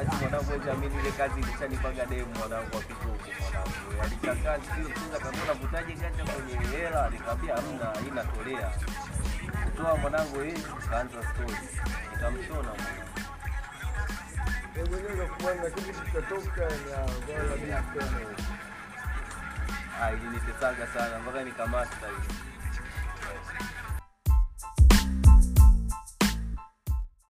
Basi 0.00 0.16
mwanangu 0.22 0.50
wewe 0.50 0.86
ile 1.00 1.12
kazi 1.12 1.40
ilishanipaga 1.40 2.06
demu 2.06 2.34
mwanangu 2.38 2.76
wa 2.76 2.82
kituku 2.82 3.08
mwanangu. 3.40 4.02
Alichakaa 4.02 4.58
sio 4.58 4.88
sasa 4.94 5.24
kama 5.24 5.42
unavutaje 5.42 5.92
gacha 5.94 6.24
kwenye 6.32 6.66
hela 6.76 7.10
nikamwambia 7.10 7.54
hamna 7.56 8.00
hii 8.04 8.10
natolea 8.10 8.70
Kutoa 9.64 9.96
mwanangu 9.96 10.40
hii 10.40 10.62
kaanza 10.90 11.22
stori 11.22 11.56
Nikamshona 12.12 12.68
mwanangu. 12.68 13.10
Ah, 20.02 20.12
ilinitesaga 20.12 20.86
sana 20.86 21.18
mpaka 21.18 21.44
nikamasta 21.44 22.06
hivi. 22.06 22.34